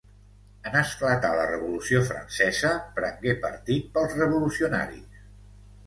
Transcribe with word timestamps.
En 0.69 0.77
esclatar 0.79 1.29
la 1.41 1.43
Revolució 1.51 2.01
Francesa, 2.09 2.73
prengué 2.99 3.37
partit 3.47 3.95
pels 3.99 4.21
revolucionaris. 4.25 5.27